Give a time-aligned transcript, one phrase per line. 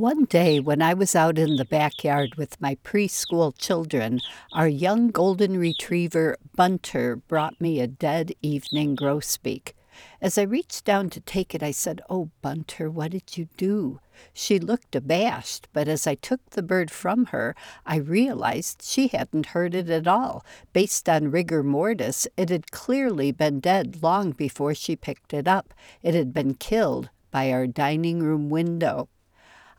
[0.00, 5.08] One day, when I was out in the backyard with my preschool children, our young
[5.08, 9.74] golden retriever, Bunter, brought me a dead evening grosbeak.
[10.22, 14.00] As I reached down to take it, I said, Oh, Bunter, what did you do?
[14.32, 17.54] She looked abashed, but as I took the bird from her,
[17.84, 20.46] I realized she hadn't heard it at all.
[20.72, 25.74] Based on rigor mortis, it had clearly been dead long before she picked it up.
[26.00, 29.10] It had been killed by our dining room window.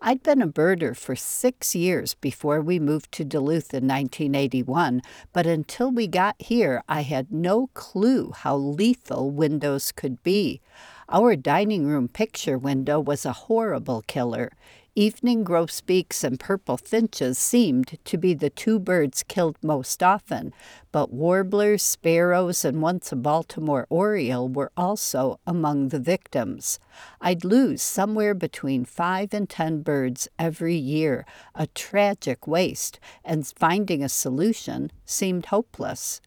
[0.04, 5.46] I'd been a birder for six years before we moved to Duluth in 1981, but
[5.46, 10.60] until we got here, I had no clue how lethal windows could be.
[11.08, 14.54] Our dining room picture window was a horrible killer.
[14.96, 20.54] Evening grosbeaks and purple finches seemed to be the two birds killed most often,
[20.92, 26.78] but warblers, sparrows, and once a Baltimore oriole were also among the victims.
[27.22, 34.04] I'd lose somewhere between five and ten birds every year, a tragic waste, and finding
[34.04, 36.20] a solution seemed hopeless.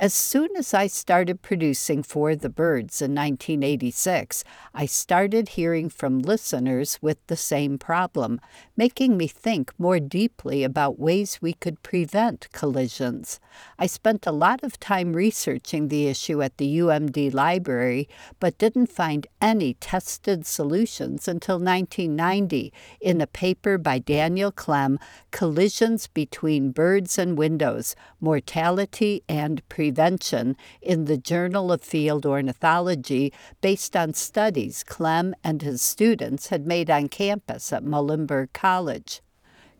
[0.00, 6.20] As soon as I started producing For the Birds in 1986, I started hearing from
[6.20, 8.40] listeners with the same problem,
[8.78, 13.40] making me think more deeply about ways we could prevent collisions.
[13.78, 18.90] I spent a lot of time researching the issue at the UMD library, but didn't
[18.90, 24.96] find any tested solutions until 1990 in a paper by Daniel Klem,
[25.30, 33.32] Collisions Between Birds and Windows, Mortality and Prevention prevention in the Journal of Field Ornithology
[33.60, 39.20] based on studies Klem and his students had made on campus at Muhlenberg College.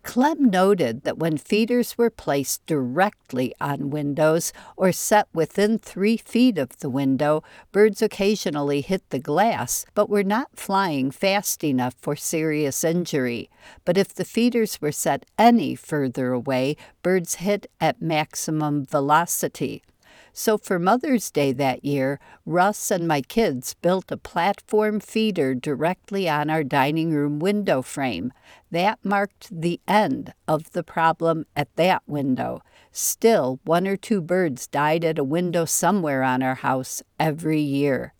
[0.03, 6.57] Klem noted that when feeders were placed directly on windows or set within three feet
[6.57, 12.17] of the window, birds occasionally hit the glass, but were not flying fast enough for
[12.17, 13.49] serious injury.
[13.85, 19.83] But if the feeders were set any further away, birds hit at maximum velocity.
[20.33, 26.29] So for Mother's Day that year, Russ and my kids built a platform feeder directly
[26.29, 28.31] on our dining room window frame.
[28.71, 32.61] That marked the end of the problem at that window.
[32.91, 38.13] Still, one or two birds died at a window somewhere on our house every year.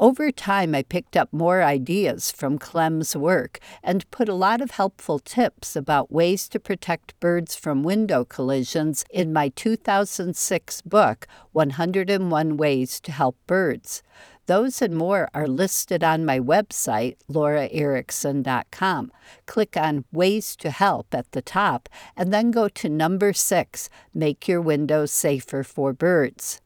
[0.00, 4.70] Over time, I picked up more ideas from Klem's work and put a lot of
[4.70, 12.56] helpful tips about ways to protect birds from window collisions in my 2006 book, 101
[12.56, 14.02] Ways to Help Birds.
[14.46, 19.12] Those and more are listed on my website, lauraerickson.com.
[19.44, 24.48] Click on Ways to Help at the top and then go to number six Make
[24.48, 26.62] Your Windows Safer for Birds.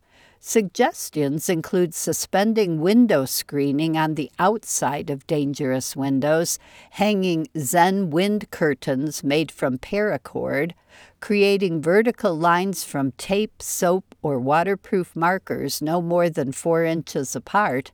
[0.47, 6.59] Suggestions include suspending window screening on the outside of dangerous windows,
[6.91, 10.73] hanging Zen wind curtains made from paracord,
[11.19, 17.91] creating vertical lines from tape, soap, or waterproof markers no more than four inches apart,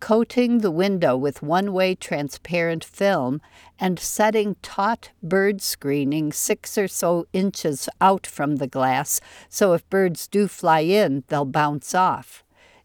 [0.00, 3.40] coating the window with one way transparent film,
[3.78, 9.88] and setting taut bird screening six or so inches out from the glass so if
[9.90, 12.42] birds do fly in, they'll bounce off.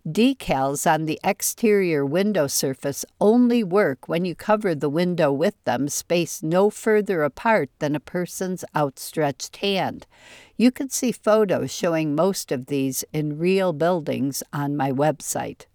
[0.07, 5.87] Decals on the exterior window surface only work when you cover the window with them
[5.87, 10.07] spaced no further apart than a person's outstretched hand.
[10.57, 15.65] You can see photos showing most of these in real buildings on my website.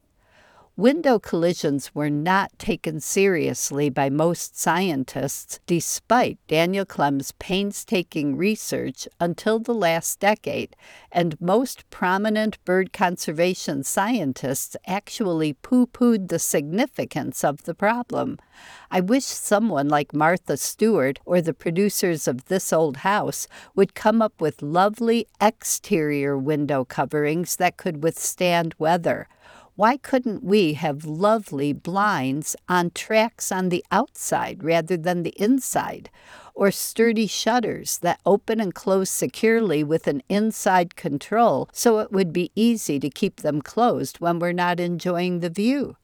[0.79, 9.59] Window collisions were not taken seriously by most scientists, despite Daniel Klem's painstaking research until
[9.59, 10.77] the last decade,
[11.11, 18.39] and most prominent bird conservation scientists actually poo pooed the significance of the problem.
[18.91, 24.21] I wish someone like Martha Stewart or the producers of This Old House would come
[24.21, 29.27] up with lovely exterior window coverings that could withstand weather.
[29.77, 36.09] Why couldn't we have lovely blinds on tracks on the outside rather than the inside?
[36.55, 42.33] Or sturdy shutters that open and close securely with an inside control so it would
[42.33, 45.99] be easy to keep them closed when we're not enjoying the view?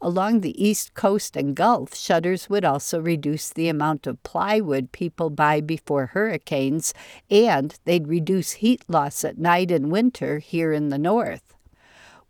[0.00, 5.28] Along the East Coast and Gulf, shutters would also reduce the amount of plywood people
[5.28, 6.94] buy before hurricanes,
[7.30, 11.54] and they'd reduce heat loss at night and winter here in the North.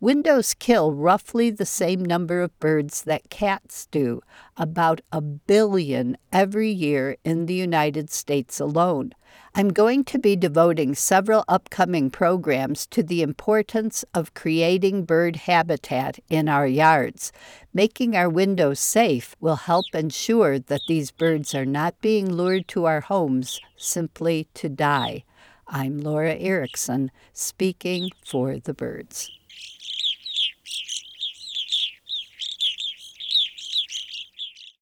[0.03, 4.23] Windows kill roughly the same number of birds that cats do,
[4.57, 9.13] about a billion every year in the United States alone.
[9.55, 16.19] I'm going to be devoting several upcoming programs to the importance of creating bird habitat
[16.31, 17.31] in our yards.
[17.75, 22.87] Making our windows safe will help ensure that these birds are not being lured to
[22.87, 25.25] our homes simply to die.
[25.69, 29.31] I'm Laura Erickson, speaking for the birds.